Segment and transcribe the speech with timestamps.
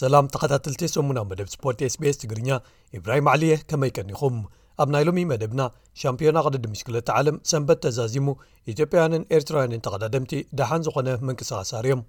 [0.00, 2.48] ሰላም ተኸታተልቲ ሰሙናዊ መደብ ስፖርት sbs ትግርኛ
[2.98, 4.36] ኢብራሂም ዕሊእየ ከመይቀኒኹም
[4.82, 5.60] ኣብ ናይ ሎሚ መደብና
[6.02, 8.26] ሻምፒዮና ቅደ ዲምሽክለተ ዓለም ሰንበት ተዛዚሙ
[8.74, 12.02] ኢትዮጵያውያን ኤርትራውያን ተቀዳድምቲ ደሓን ዝኾነ ምንቅስቓሳርእዮም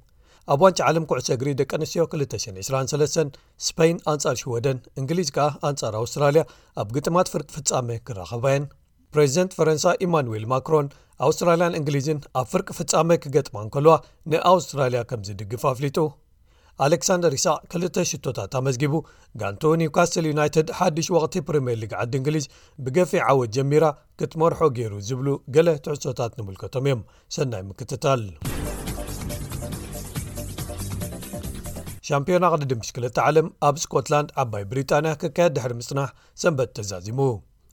[0.53, 6.43] ኣብ ዋንጭ ዓለም ኩዕሶ እግሪ ደቂ ኣንስትዮ 223 ስፔይን ኣንጻር ሽወደን እንግሊዝ ከዓ ኣንጻር ኣውስትራልያ
[6.83, 8.65] ኣብ ግጥማት ፍርቂ ፍጻሜ ክራኸባእየን
[9.15, 10.87] ፕሬዚደንት ፈረንሳ ኢማኑዌል ማክሮን
[11.27, 13.93] ኣውስትራልያን እንግሊዝን ኣብ ፍርቂ ፍጻሜ ክገጥማ እንከልዋ
[14.33, 15.97] ንኣውስትራልያ ከም ዚድግፍ ኣፍሊጡ
[16.85, 18.93] ኣሌክሳንደር ይስቅ 2ልተ ሽቶታት ኣመዝጊቡ
[19.41, 22.47] ጋኣንቶኒዩ ካስትል ዩናይትድ ሓዱሽ ወቅቲ ፕሪምየር ሊግ ዓዲ እንግሊዝ
[22.85, 23.85] ብገፊእ ዓወት ጀሚራ
[24.21, 27.03] ክትመርሖ ገይሩ ዝብሉ ገለ ትዕሶታት ንምልከቶም እዮም
[27.37, 28.23] ሰናይ ምክትታል
[32.34, 36.09] ዮና ቅድድም ምሽክለተ ዓለም ኣብ ስኮትላንድ ዓባይ ብሪጣንያ ክካየድ ድሕሪ ምፅናሕ
[36.41, 37.20] ሰንበት ተዛዚሙ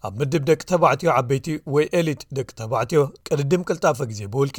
[0.06, 4.58] ኣብ ምድብ ደቂ ተባዕትዮ ዓበይቲ ወይ ኤሊት ደቂ ተባዕትዮ ቅድድም ክልጣፈ ግዜ ብውልቂ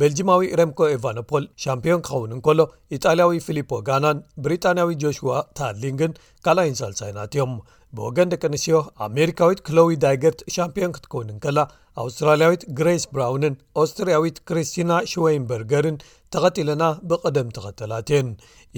[0.00, 2.58] ቤልጅማዊ ረምኮ ኢቫኖፖል ሻምፒዮን ክኸውንንከሎ
[2.96, 6.12] ኢጣልያዊ ፊልፖ ጋናን ብሪጣንያዊ ጆሽዋ ታርሊንግን
[6.46, 7.54] ካልኣይን ሳልሳይናት እዮም
[7.96, 11.58] ብወገን ደቂ ኣንስትዮ ኣሜሪካዊት ክሎዊ ዳይገርት ሻምፒዮን ክትከውንን ከላ
[12.02, 15.96] ኣውስትራልያዊት ግሬስ ብራውንን ኦውስትሪያዊት ክሪስቲና ሽዋይንበርገርን
[16.34, 18.28] ተኸትለና ብቀደም ተኸተላት የን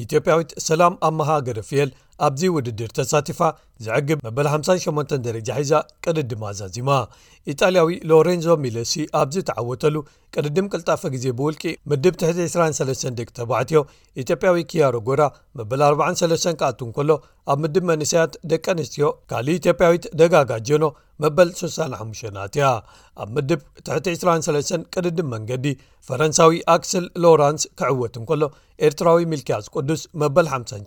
[0.04, 1.90] ኢትዮጵያዊት ሰላም ኣመሃገረፍየል
[2.26, 3.38] ኣብዚ ውድድር ተሳቲፋ
[3.84, 5.72] ዝዐግብ መበል58 ደጃ ሒዛ
[6.04, 6.88] ቅድድማ ዛዚማ
[7.52, 9.94] ኢጣልያዊ ሎሬንዞ ሚለሲ ኣብዚ ተዓወተሉ
[10.34, 13.80] ቅድድም ቅልጣፈ ግዜ ብውልቂ ም 23 ደቂተባዕትዮ
[14.22, 15.22] ኢትዮጵያዊ ኪያሮጎራ
[15.60, 17.18] መበ43 ካኣቱን ሎ
[17.52, 20.84] ኣብ ምድብ መንስያት ደቂ ኣንስትዮ ካሊእ ኢትዮጵያዊት ደጋጋጀኖ
[21.22, 22.66] መበል 65ት ያ
[23.22, 23.38] ኣብ ም
[23.88, 25.66] 23 ቅድድም መንገዲ
[26.08, 28.42] ፈረንሳዊ ኣክስል ሎ ራንስ ክዕወትን ከሎ
[28.86, 30.80] ኤርትራዊ ሚልክያጽ ቅዱስ መበል 5ሸ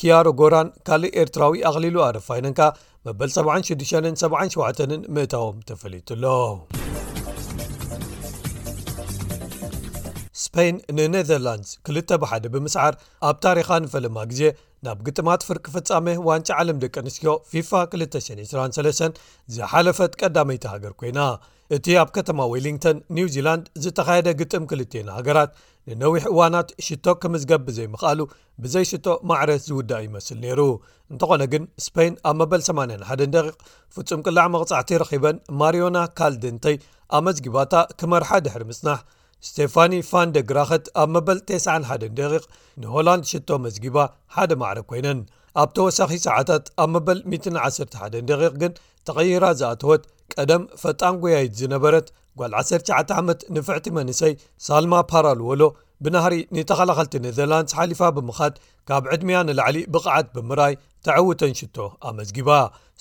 [0.00, 2.60] ኪያሮ ጎራን ካልእ ኤርትራዊ ኣኽሊሉ ኣረፋይነንካ
[3.08, 3.88] መበል 76
[4.28, 6.24] 77ን ምእታዎም ተፈሊቱ ኣሎ
[10.56, 12.92] ስፖን ንኔዘርላንድስ 2 ብ1 ብምስዓር
[13.28, 14.42] ኣብ ታሪኻ ንፈለማ ግዜ
[14.86, 19.18] ናብ ግጥማት ፍርቂ ፍጻሜ ዋንጫ ዓለም ደቂ ኣንስክዮ ፊፋ 223
[19.54, 21.20] ዝሓለፈት ቀዳመይቲ ሃገር ኮይና
[21.78, 25.50] እቲ ኣብ ከተማ ዌሊንግቶን ኒው ዚላንድ ዝተኻየደ ግጥም ክልት ሃገራት
[25.92, 28.20] ንነዊሕ እዋናት ሽቶ ክምዝገብዘይምኽኣሉ
[28.64, 30.60] ብዘይ ሽቶ ማዕረስ ዝውዳእ ይመስል ነይሩ
[31.14, 33.36] እንተኾነ ግን ስፖን ኣብ መበል 81ደ
[33.98, 36.78] ፍጹም ቅላዕ መቕጻዕቲ ረኺበን ማርና ካልደ ንተይ
[37.20, 39.02] ኣመዝጊባእታ ክመርሓ ድሕሪ ምጽናሕ
[39.48, 42.44] ስቴፋኒ ፋን ደ ግራኸት ኣብ መበል 91 ደቕ
[42.82, 43.96] ንሆላንድ ሽቶ መዝጊባ
[44.34, 45.18] ሓደ ማዕረ ኮይነን
[45.62, 48.14] ኣብ ተወሳኺ ሰዓታት ኣብ መበል 111ደ
[48.62, 48.72] ግን
[49.08, 50.02] ተቐይራ ዝኣተወት
[50.34, 52.06] ቀደም ፈጣንጎያይት ዝነበረት
[52.40, 54.32] ጓል 19 ዓመት ንፍዕቲ መንሰይ
[54.68, 55.62] ሳልማ ፓራ ልዎሎ
[56.04, 58.54] ብናሃሪ ንተኸላኸልቲ ኔዘርላንድ ሓሊፋ ብምኻት
[58.88, 60.74] ካብ ዕድምያ ንላዕሊ ብቕዓት ብምራይ
[61.06, 61.76] ተዓውተን ሽቶ
[62.08, 62.50] ኣመዝጊባ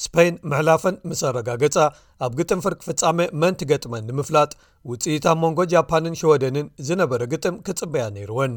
[0.04, 1.78] ስፔይን ምሕላፈን ምስ ኣረጋገፃ
[2.26, 4.52] ኣብ ግጥም ፍርቂ ፍጻሜ መን ቲገጥመን ንምፍላጥ
[4.92, 8.56] ውፅኢታ መንጎ ጃፓንን ሽወደንን ዝነበረ ግጥም ክፅበያ ነይርወን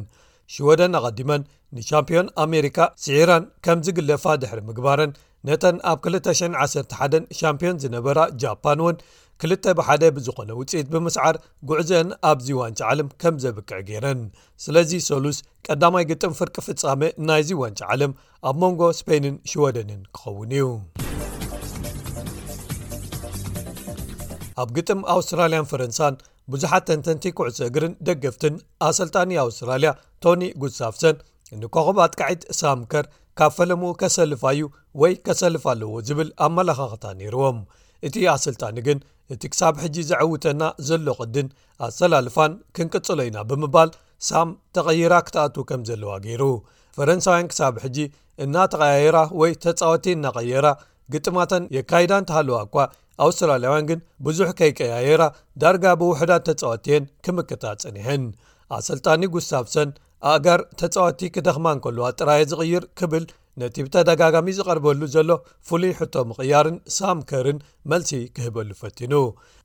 [0.54, 1.42] ሽወደን ኣቀዲመን
[1.76, 5.12] ንቻምፕዮን ኣሜሪካ ስዒራን ከም ዝግለፋ ድሕሪ ምግባረን
[5.48, 8.96] ነተን ኣብ 211 ሻምፕዮን ዝነበራ ጃፓን እውን
[9.40, 11.36] ክልተ ብሓደ ብዝኾነ ውፅኢት ብምስዓር
[11.70, 14.20] ጉዕዘአን ኣብዚ ዋንጫ ዓለም ከም ዘብክዕ ገይረን
[14.64, 18.12] ስለዚ ሰሉስ ቀዳማይ ግጥም ፍርቂ ፍፃመ ናይዚ ዋንጭ ዓለም
[18.50, 20.64] ኣብ መንጎ ስፔይንን ሽወደንን ክኸውን እዩ
[24.62, 26.16] ኣብ ግጥም ኣውስትራልያን ፈረንሳን
[26.54, 28.56] ብዙሓት ተንተንቲ ኩዕሶ እግርን ደገፍትን
[28.88, 29.92] ኣሰልጣኒ ኣውስትራልያ
[30.24, 31.16] ቶኒ ጉሳፍሰን
[31.62, 33.06] ንኮኸብ ኣትቃዒት ሳምከር
[33.38, 34.60] ካብ ፈለሙኡ ከሰልፋእዩ
[35.00, 37.58] ወይ ከሰልፋ ኣለዎ ዝብል ኣመላካኽታ ነይርዎም
[38.06, 38.98] እቲ ኣሰልጣኒ ግን
[39.34, 41.48] እቲ ክሳብ ሕጂ ዘዐውተና ዘሎ ቅድን
[41.86, 43.90] ኣሰላልፋን ክንቅጽሎ ኢና ብምባል
[44.28, 46.42] ሳም ተቐይራ ክተኣትዉ ከም ዘለዋ ገይሩ
[46.98, 47.98] ፈረንሳውያን ክሳብ ሕጂ
[48.44, 50.66] እናተቀያየራ ወይ ተጻወቴ እናቀየራ
[51.14, 52.74] ግጥማተን የካይዳ እንተሃለዋ እኳ
[53.24, 55.22] ኣውስትራላውያን ግን ብዙሕ ከይቀያየራ
[55.64, 58.24] ዳርጋ ብውሕዳት ተጻወቴየን ክምክታ ፅኒህን
[58.78, 59.90] ኣሰልጣኒ ጉሳብ ሰን
[60.32, 63.24] ኣጋር ተጻዋቲ ክደኽማ ን ከልዋ ጥራየ ዝቕይር ክብል
[63.60, 65.30] ነቲ ብተደጋጋሚ ዝቐርበሉ ዘሎ
[65.68, 67.58] ፍሉይ ሕቶ ምቕያርን ሳምከርን
[67.90, 69.14] መልሲ ክህበሉ ፈቲኑ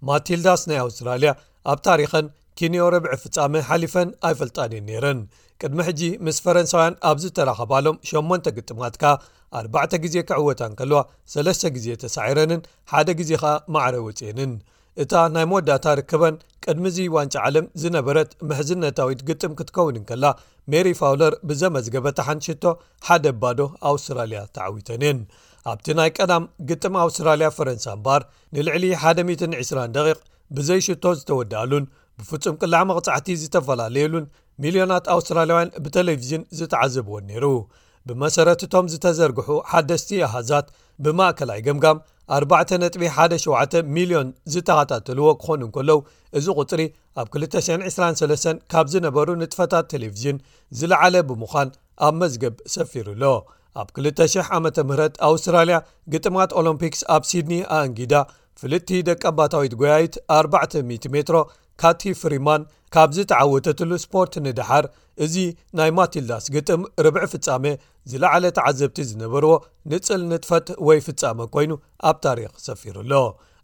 [0.09, 1.31] ማትልዳስ ናይ ኣውስትራልያ
[1.74, 2.27] ኣብ ታሪኸን
[2.59, 5.19] ኪንዮ ረብዒ ፍጻሜ ሓሊፈን ኣይፈልጣን እየን ነረን
[5.62, 9.13] ቅድሚ ሕጂ ምስ ፈረንሳውያን ኣብዚ ተራኸባሎም 8 ግጥማት ካ
[9.59, 9.62] ኣ
[10.06, 11.00] ግዜ ክዕወታ እን ከልዋ
[11.33, 12.62] ሰለስ ግዜ ተሳዒረንን
[12.94, 14.54] ሓደ ግዜ ከኣ ማዕረ ወፅኤንን
[15.01, 20.25] እታ ናይ መወዳእታ ርከበን ቅድሚዚ ዋንጫ ዓለም ዝነበረት ምሕዝነታዊት ግጥም ክትከውንን ከላ
[20.71, 22.63] ሜሪ ፋውለር ብዘመዝገበ ታሓን ሽቶ
[23.07, 23.59] ሓደ ኣባዶ
[23.91, 25.19] ኣውስትራልያ ተዓዊተን የን
[25.71, 28.21] ኣብቲ ናይ ቀዳም ግጥም ኣውስትራልያ ፈረንሳ ኣምባር
[28.57, 30.13] ንልዕሊ 1020
[30.57, 31.85] ብዘይ ሽቶ ዝተወዳኣሉን
[32.19, 34.25] ብፍጹም ቅላዕ መቕጻዕቲ ዝተፈላለየሉን
[34.63, 37.45] ሚልዮናት ኣውስትራልያውያን ብተሌቭዝን ዝተዓዘብዎን ነይሩ
[38.09, 40.67] ብመሰረትእቶም ዝተዘርግሑ ሓደስቲ ኣሃዛት
[41.05, 41.97] ብማእከላይ ግምጋም
[42.36, 45.89] 4 ጥቢ17 ሚልዮን ዝተኸታተልዎ ክኾኑ ንከለ
[46.39, 46.81] እዚ ቝፅሪ
[47.22, 50.38] ኣብ 223 ካብ ዝነበሩ ንጥፈታት ቴሌቭዥን
[50.80, 51.69] ዝለዓለ ብምዃን
[52.07, 53.24] ኣብ መዝገብ ሰፊሩሎ
[53.81, 55.78] ኣብ 200 ዓመ ምህ ኣውስትራልያ
[56.13, 58.13] ግጥማት ኦሎምፒክስ ኣብ ሲድኒ ኣእንጊዳ
[58.59, 60.81] ፍልቲ ደቂ ኣባታዊት ጎያይት 400
[61.15, 61.38] ሜትሮ
[61.81, 62.63] ካቲ ፍሪማን
[62.95, 64.86] ካብ ዝተዓወተትሉ ስፖርት ንድሓር
[65.25, 65.36] እዚ
[65.77, 67.65] ናይ ማትልዳስ ግጥም ርብዕ ፍጻሜ
[68.12, 69.53] ዝለዕለት ዓዘብቲ ዝነበርዎ
[69.94, 71.71] ንፅል ንጥፈት ወይ ፍጻመ ኮይኑ
[72.09, 73.13] ኣብ ታሪክ ሰፊሩ ኣሎ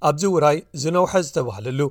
[0.10, 1.82] ኣብዚ ውራይ ዝነውሐ ዝተባህለሉ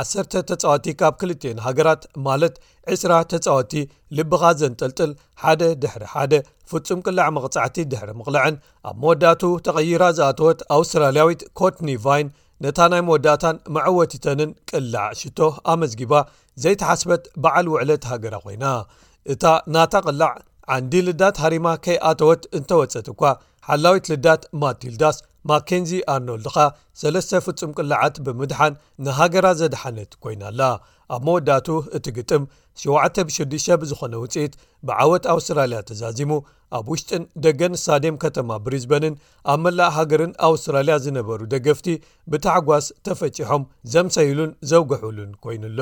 [0.00, 0.12] 1ሰ
[0.50, 2.54] ተጻወቲ ካብ ክልጥኤን ሃገራት ማለት
[2.94, 3.72] 20 ተፃወቲ
[4.18, 5.10] ልብኻ ዘንጠልጥል
[5.52, 6.32] 1ደ ድሕሪ 1ደ
[6.70, 8.56] ፍጹም ቅላዕ መቕጻዕቲ ድሕሪ ምቕልዕን
[8.88, 12.28] ኣብ መወዳቱ ተቐይራ ዝኣተወት ኣውስትራልያዊት ኮትኒ ቫይን
[12.64, 15.38] ነታ ናይ መወዳእታን መዐወቲተንን ቅላዕ ሽቶ
[15.72, 16.12] ኣመዝጊባ
[16.62, 18.66] ዘይተሓስበት በዓል ውዕለት ሃገራ ኮይና
[19.32, 19.44] እታ
[19.74, 20.30] ናታ ቕላዕ
[20.74, 23.22] ዓንዲ ልዳት ሃሪማ ከይኣተወት እንተወፀት እኳ
[23.68, 25.16] ሓላዊት ልዳት ማትልዳስ
[25.50, 26.56] ማኬንዚ ኣኖልድኻ
[27.00, 30.60] ሰለስተ ፍጹም ቅልዓት ብምድሓን ንሃገራ ዘደሓነት ኮይናኣላ
[31.14, 32.42] ኣብ መወዳቱ እቲ ግጥም
[32.82, 34.54] 76 ብዝኾነ ውጽኢት
[34.88, 36.30] ብዓወት ኣውስትራልያ ተዛዚሙ
[36.76, 39.14] ኣብ ውሽጥን ደገንሳዴም ከተማ ብሪዝበንን
[39.52, 41.88] ኣብ መላእ ሃገርን ኣውስትራልያ ዝነበሩ ደገፍቲ
[42.32, 43.64] ብታዕጓስ ተፈጪሖም
[43.94, 45.80] ዘምሰይሉን ዘውገሕሉን ኮይኑኣሎ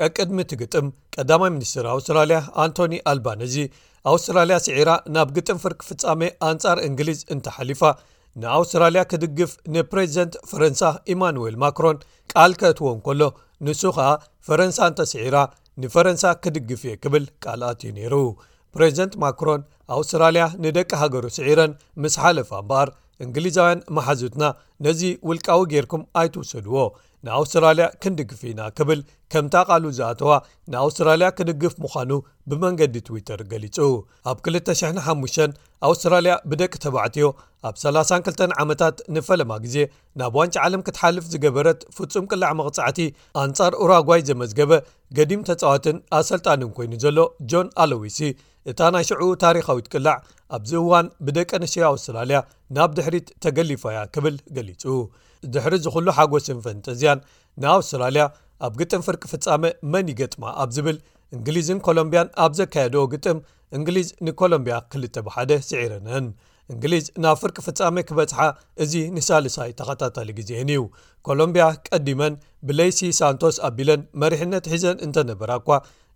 [0.00, 3.56] ቀቅድሚ እቲ ግጥም ቀዳማይ ሚኒስትር ኣውስትራልያ ኣንቶኒ ኣልባነዚ
[4.12, 7.82] ኣውስትራልያ ስዒራ ናብ ግጥም ፍርቂ ፍጻሜ ኣንጻር እንግሊዝ እንተሓሊፋ
[8.42, 10.82] ንኣውስትራልያ ክድግፍ ንፕሬዚደንት ፈረንሳ
[11.14, 11.98] ኢማኑዌል ማክሮን
[12.32, 13.22] ቃል ክእትዎን ከሎ
[13.66, 14.08] ንሱ ከዓ
[14.48, 15.36] ፈረንሳ እንተስዒራ
[15.82, 18.14] ንፈረንሳ ክድግፍ እየ ክብል ቃል ኣትዩ ነይሩ
[18.74, 19.62] ፕሬዚደንት ማክሮን
[19.96, 21.72] ኣውስትራልያ ንደቂ ሃገሩ ስዒረን
[22.02, 22.88] ምስ ሓለፍ ኣምበኣር
[23.24, 24.44] እንግሊዛውያን መሓዙትና
[24.86, 26.76] ነዚ ውልቃዊ ጌርኩም ኣይትውሰድዎ
[27.26, 29.00] ንኣውስትራልያ ክንድግፍ ኢና ክብል
[29.32, 30.32] ከምታ ቃሉ ዝኣተዋ
[30.72, 32.10] ንኣውስትራልያ ክድግፍ ምዃኑ
[32.50, 33.76] ብመንገዲ ትዊተር ገሊጹ
[34.30, 35.40] ኣብ 25
[35.88, 37.26] ኣውስትራልያ ብደቂ ተባዕትዮ
[37.70, 39.76] ኣብ 32 ዓመታት ንፈለማ ግዜ
[40.20, 43.00] ናብ ዋንጭ ዓለም ክትሓልፍ ዝገበረት ፍጹም ቅላዕ መቕጻዕቲ
[43.44, 44.72] ኣንጻር ኡራጓይ ዘመዝገበ
[45.18, 47.18] ገዲም ተጻዋትን ኣሰልጣንን ኮይኑ ዘሎ
[47.52, 48.20] ጆን ኣለዊሲ
[48.70, 50.16] እታ ናይ ሽዑኡ ታሪካዊት ቅላዕ
[50.56, 52.38] ኣብዚ እዋን ብደቀ ኣንሽዮ ኣውስትራልያ
[52.76, 54.82] ናብ ድሕሪት ተገሊፋያ ክብል ገሊጹ
[55.54, 57.22] ድሕሪ ዝኩሉ ሓጎስን ፈንተዝያን
[57.62, 58.24] ንኣውስትራልያ
[58.66, 60.98] ኣብ ግጥም ፍርቂ ፍፃሜ መን ይገጥማ ኣብ ዝብል
[61.36, 63.38] እንግሊዝን ኮሎምብያን ኣብ ዘካየደዎ ግጥም
[63.76, 66.24] እንግሊዝ ንኮሎምብያ ክልተ ባሓደ ስዒረነን
[66.72, 68.40] እንግሊዝ ናብ ፍርቂ ፍጻሜ ክበፅሓ
[68.82, 70.82] እዚ ንሳልሳይ ተኸታታሊ ግዜን እዩ
[71.26, 72.34] ኮሎምብያ ቀዲመን
[72.68, 75.70] ብለይሲ ሳንቶስ ኣቢለን መሪሕነት ሒዘን እንተነበራ እኳ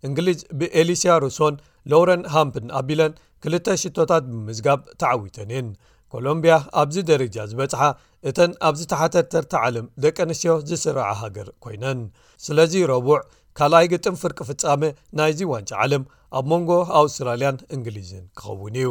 [0.09, 1.55] እንግሊዝ ብኤሊስያ ሩሶን
[1.91, 5.67] ሎውረን ሃምፕን ኣቢለን ክልተ ሽቶታት ብምዝጋብ ተዓዊተን እየን
[6.13, 7.81] ኮሎምብያ ኣብዚ ደረጃ ዝበፅሓ
[8.29, 11.99] እተን ኣብዝ ተሓተተርቲ ዓለም ደቂ ኣንስትዮ ዝስራዓ ሃገር ኮይነን
[12.45, 13.17] ስለዚ ረቡዕ
[13.57, 14.83] ካልኣይ ግጥም ፍርቂ ፍጻሜ
[15.17, 16.03] ናይዚ ዋንጫ ዓለም
[16.37, 16.71] ኣብ መንጎ
[17.01, 18.89] ኣውስትራልያን እንግሊዝን ክኸውን እዩ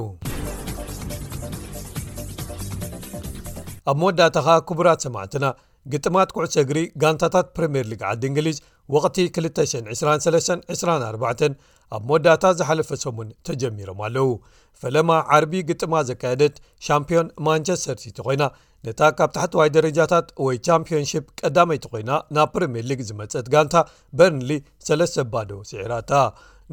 [3.90, 5.46] ኣብ መወዳእታ ከ ክቡራት 8ማዕትና
[5.92, 8.58] ግጥማት ኩዕሰግሪ ጋንታታት ፕሪምር ሊግ ዓዲ እንግሊዝ
[8.94, 11.46] ወቅቲ 22324
[11.96, 14.28] ኣብ መዳእታ ዝሓለፈ ሰሙን ተጀሚሮም ኣለው
[14.80, 16.54] ፈለማ ዓርቢ ግጥማ ዘካየደት
[16.86, 18.44] ሻምፒዮን ማንቸስተር ሲቲ ኮይና
[18.86, 23.74] ነታ ካብ ታሕቲዋይ ደረጃታት ወይ ቻምፕዮን ሺፕ ቀዳመይቲ ኮይና ናብ ፕሪምየር ሊግ ዝመጽት ጋንታ
[24.18, 24.50] በርንሊ
[24.88, 26.12] ሰለስሰ ባዶ ስዒራታ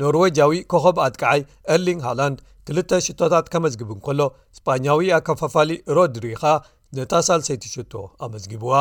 [0.02, 1.42] ኖርዌጃዊ ኮኸብ ኣድቀዓይ
[1.76, 2.38] ኤርሊንግ ሃላንድ
[2.70, 4.20] ክልተ ሽቶታት ከመዝግብን ከሎ
[4.56, 6.44] እስጳኛዊ ኣከፋፋሊ ሮድሪኻ
[6.98, 7.94] ነታ ሳልሰይቲ ሽቶ
[8.26, 8.74] ኣመዝግብዋ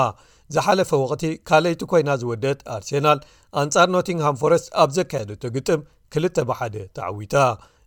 [0.55, 3.19] ዝሓለፈ ወቅቲ ካልይቲ ኮይና ዝወደት ኣርሴናል
[3.63, 5.81] ኣንጻር ኖቲንሃም ፎረስት ኣብ ዘካየደቶ ግጥም
[6.15, 7.37] ክል በ1ደ ተዓዊታ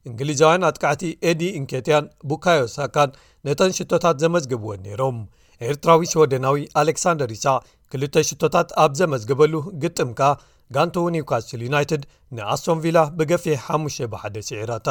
[0.09, 3.09] እንግሊዛውያን ኣትቃዕቲ ኤዲ እንኬትያን ቡካዮ ሳካን
[3.47, 5.17] ነተን ሽቶታት ዘመዝግብወን ነይሮም
[5.69, 7.45] ኤርትራዊ ስወደናዊ ኣሌክሳንደር ይሳ
[7.93, 10.21] ክል ሽቶታት ኣብ ዘመዝገበሉ ግጥምካ
[10.75, 12.03] ጋንቱ ኒውካስትል ዩናይትድ
[12.35, 14.89] ንኣስቶምቪላ ብገፊ 5 ባሓደ ሲዒራታ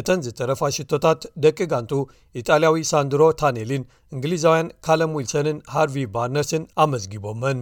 [0.00, 1.92] እተን ዝተረፋ ሽቶታት ደቂ ጋንቱ
[2.40, 7.60] ኢጣልያዊ ሳንድሮ ታኔሊን እንግሊዛውያን ካለም ዊልሰንን ሃርቪ ባርነርስን ኣመዝጊቦመን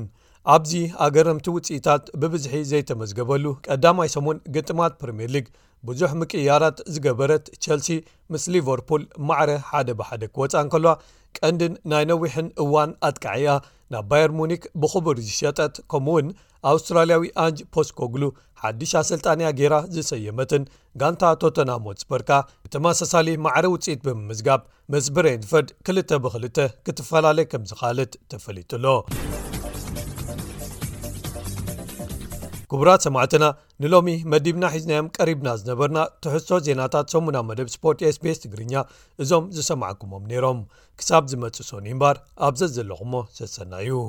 [0.54, 0.72] ኣብዚ
[1.04, 5.48] ኣገረምቲ ውፅኢታት ብብዝሒ ዘይተመዝገበሉ ቀዳማይ ሰሙን ግጥማት ፕሪምየር ሊግ
[5.88, 7.88] ብዙሕ ምቅያራት ዝገበረት ቸልሲ
[8.32, 10.92] ምስ ሊቨርፑል ማዕረ ሓደ ባሓደ ክወፃእ እንከልዋ
[11.38, 13.50] ቀንድን ናይ ነዊሕን እዋን ኣትቃዕያ
[13.92, 16.26] ናብ ባየርሙኒክ ብክቡር ዝሸጠት ከምኡ እውን
[16.70, 18.22] ኣውስትራልያዊ ኣንጅ ፖስኮግሉ
[18.62, 20.64] ሓድሽ ኣሰልጣንያ ጌራ ዝሰየመትን
[21.02, 22.30] ጋንታ ቶተናሞ ፅፐርካ
[22.68, 24.62] እቲ መሳሳሊ ማዕሪ ውፅኢት ብምምዝጋብ
[24.94, 26.58] ምስ ብሬንፈርድ ክልተ ብክልተ
[26.88, 28.98] ክትፈላለየ ከም ዝካለት ተፈሊጡ ሎ
[32.72, 33.44] ክቡራት ሰማዕትና
[33.82, 38.74] ንሎሚ መዲብና ሒዝናዮም ቀሪብና ዝነበርና ትሕሶ ዜናታት ሰሙና መደብ ስፖት ስቤስ ትግርኛ
[39.24, 40.60] እዞም ዝሰማዓኩሞም ነይሮም
[41.00, 42.16] ክሳብ ዝመፅእ ሶኒ እምባር
[42.48, 44.04] ኣብ ዘ ዘለኹሞ ሰሰና እዩ